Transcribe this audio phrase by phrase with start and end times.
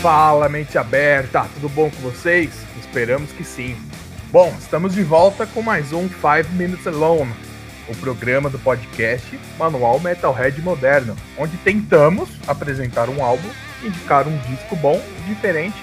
[0.00, 2.50] Fala, mente aberta, tudo bom com vocês?
[2.78, 3.76] Esperamos que sim.
[4.32, 7.34] Bom, estamos de volta com mais um 5 Minutes Alone,
[7.86, 13.50] o programa do podcast Manual Metalhead Moderno, onde tentamos apresentar um álbum,
[13.84, 15.76] indicar um disco bom, diferente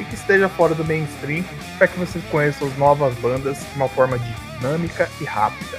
[0.00, 1.44] e que esteja fora do mainstream
[1.76, 5.78] para que vocês conheçam as novas bandas de uma forma dinâmica e rápida.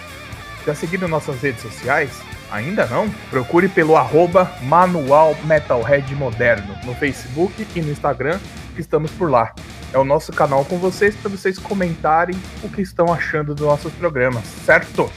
[0.64, 2.12] Já seguindo nossas redes sociais?
[2.52, 3.10] Ainda não?
[3.30, 8.40] Procure pelo arroba Manual Metalhead Moderno no Facebook e no Instagram,
[8.76, 9.54] que estamos por lá.
[9.94, 13.92] É o nosso canal com vocês para vocês comentarem o que estão achando dos nossos
[13.94, 15.10] programas, certo?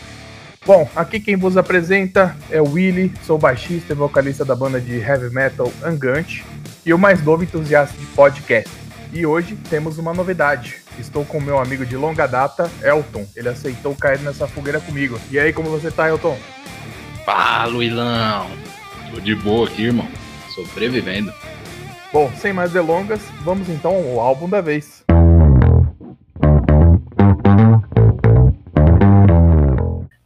[0.65, 4.97] Bom, aqui quem vos apresenta é o Willy, sou baixista e vocalista da banda de
[4.97, 6.45] heavy metal Angante
[6.87, 8.71] e o mais novo entusiasta de podcast.
[9.13, 10.77] E hoje temos uma novidade.
[10.99, 13.27] Estou com meu amigo de longa data, Elton.
[13.37, 15.19] Ele aceitou cair nessa fogueira comigo.
[15.31, 16.39] E aí, como você tá, Elton?
[17.25, 18.47] Fala, Wilão.
[19.13, 20.09] Tô de boa aqui, irmão.
[20.55, 21.33] Sobrevivendo.
[22.13, 25.05] Bom, sem mais delongas, vamos então ao álbum da vez.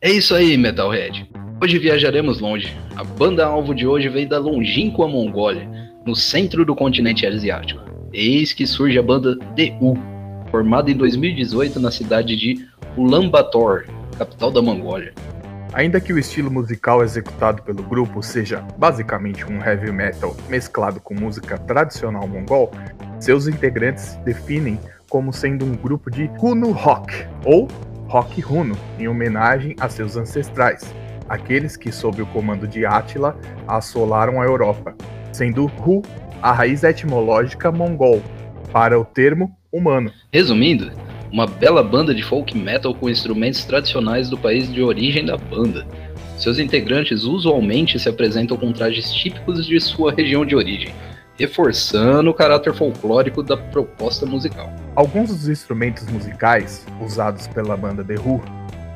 [0.01, 1.29] É isso aí, Metalhead.
[1.62, 2.77] Hoje viajaremos longe.
[2.97, 5.69] A banda alvo de hoje veio da longínqua Mongólia,
[6.07, 7.81] no centro do continente asiático.
[8.13, 9.98] Eis que surge a banda DU,
[10.51, 15.13] formada em 2018 na cidade de Ulaanbaatar, capital da Mongólia.
[15.72, 21.14] Ainda que o estilo musical executado pelo grupo seja basicamente um heavy metal mesclado com
[21.14, 22.70] música tradicional mongol,
[23.20, 27.69] seus integrantes se definem como sendo um grupo de Huno Rock, ou
[28.08, 30.83] Rock Huno, em homenagem a seus ancestrais,
[31.28, 33.36] aqueles que, sob o comando de Attila,
[33.67, 34.95] assolaram a Europa,
[35.33, 36.03] sendo Hu
[36.42, 38.23] a raiz etimológica mongol
[38.73, 40.12] para o termo humano.
[40.33, 40.91] Resumindo,
[41.37, 45.87] uma bela banda de folk metal com instrumentos tradicionais do país de origem da banda.
[46.39, 50.95] Seus integrantes usualmente se apresentam com trajes típicos de sua região de origem,
[51.39, 54.75] reforçando o caráter folclórico da proposta musical.
[54.95, 58.42] Alguns dos instrumentos musicais usados pela banda The Who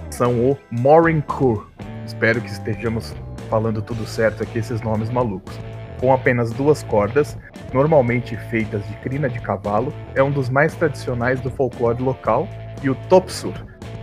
[0.09, 1.67] são o Morinkur.
[2.07, 3.15] Espero que estejamos
[3.51, 5.61] falando tudo certo aqui esses nomes malucos.
[6.01, 7.37] Com apenas duas cordas,
[7.73, 12.49] normalmente feitas de crina de cavalo, é um dos mais tradicionais do folclore local,
[12.83, 13.55] e o topsur,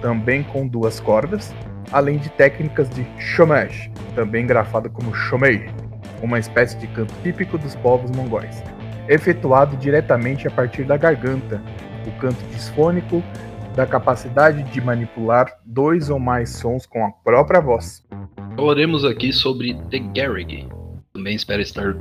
[0.01, 1.53] também com duas cordas,
[1.91, 5.69] além de técnicas de shomage, também grafado como shomei,
[6.21, 8.63] uma espécie de canto típico dos povos mongóis,
[9.07, 11.61] efetuado diretamente a partir da garganta,
[12.05, 13.23] o canto disfônico
[13.75, 18.03] da capacidade de manipular dois ou mais sons com a própria voz.
[18.55, 20.67] Falaremos aqui sobre The Garrigue,
[21.13, 21.95] também espero estar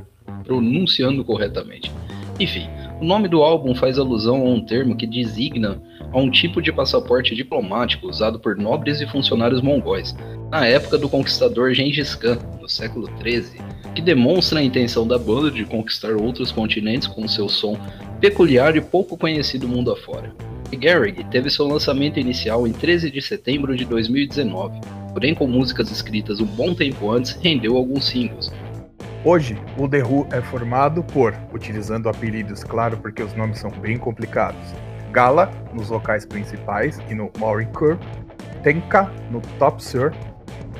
[0.47, 1.91] pronunciando corretamente.
[2.39, 2.67] Enfim,
[3.01, 5.81] o nome do álbum faz alusão a um termo que designa
[6.11, 10.15] a um tipo de passaporte diplomático usado por nobres e funcionários mongóis,
[10.49, 13.61] na época do conquistador Gengis Khan, no século XIII,
[13.93, 17.77] que demonstra a intenção da banda de conquistar outros continentes com seu som
[18.21, 20.33] peculiar e pouco conhecido mundo afora.
[20.75, 24.79] Garrig teve seu lançamento inicial em 13 de setembro de 2019,
[25.13, 28.51] porém com músicas escritas um bom tempo antes rendeu alguns singles,
[29.29, 33.97] Hoje, o The Who é formado por, utilizando apelidos, claro, porque os nomes são bem
[33.97, 34.73] complicados,
[35.11, 37.97] Gala nos vocais principais e no Morikur,
[38.63, 40.13] Tenka no Top Sur,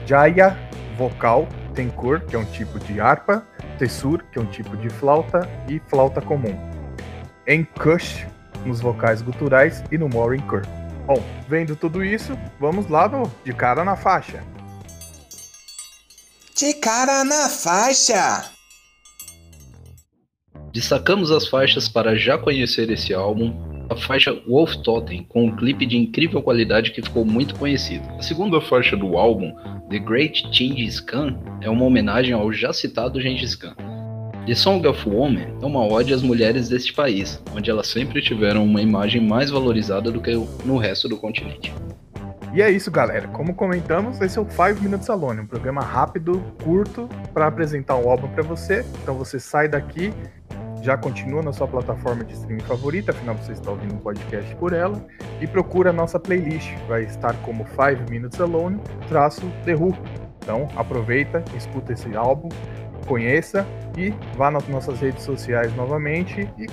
[0.05, 0.57] Jaya
[0.97, 3.45] vocal, Tenkur, que é um tipo de harpa,
[3.77, 6.57] Tessur, que é um tipo de flauta, e flauta comum.
[7.45, 8.25] Enkush
[8.65, 10.61] nos vocais guturais e no Morikur.
[11.05, 14.41] Bom, vendo tudo isso, vamos lá no De Cara na Faixa.
[16.59, 18.49] De cara na faixa!
[20.73, 23.53] Destacamos as faixas para já conhecer esse álbum.
[23.91, 28.09] A faixa Wolf Totem, com um clipe de incrível qualidade que ficou muito conhecido.
[28.17, 29.53] A segunda faixa do álbum,
[29.91, 33.75] The Great Gengis Khan, é uma homenagem ao já citado Gengis Khan.
[34.47, 38.65] The Song of Woman é uma ode às mulheres deste país, onde elas sempre tiveram
[38.65, 40.33] uma imagem mais valorizada do que
[40.65, 41.71] no resto do continente.
[42.53, 43.27] E é isso, galera.
[43.27, 48.09] Como comentamos, esse é o 5 Minutes Alone, um programa rápido, curto, para apresentar um
[48.09, 48.85] álbum para você.
[49.03, 50.13] Então você sai daqui,
[50.81, 54.73] já continua na sua plataforma de streaming favorita, afinal você está ouvindo um podcast por
[54.73, 55.05] ela,
[55.41, 56.73] e procura a nossa playlist.
[56.87, 59.95] Vai estar como 5 Minutes Alone, traço The Who.
[60.41, 62.47] Então aproveita, escuta esse álbum,
[63.05, 63.65] conheça
[63.97, 66.67] e vá nas nossas redes sociais novamente e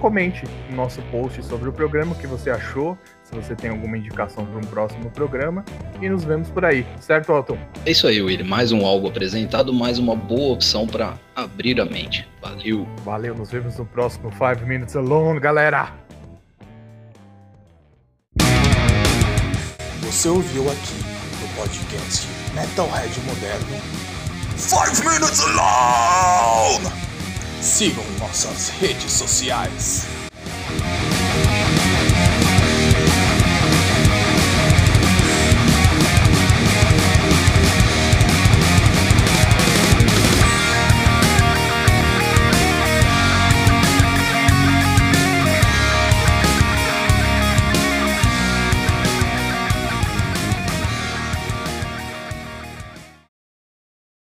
[0.00, 3.96] comente no nosso post sobre o programa o que você achou, se você tem alguma
[3.96, 5.64] indicação para um próximo programa.
[6.00, 7.58] E nos vemos por aí, certo, Alton?
[7.84, 8.42] É isso aí, Willy.
[8.42, 12.28] Mais um álbum apresentado, mais uma boa opção para abrir a mente.
[12.40, 12.88] Valeu.
[13.04, 15.92] Valeu, nos vemos no próximo 5 Minutes Alone, galera!
[20.02, 20.94] Você ouviu aqui
[21.40, 23.80] no podcast Metalhead Moderno
[24.56, 27.09] 5 Minutes Alone!
[27.60, 30.19] Sigam nossas redes sociais.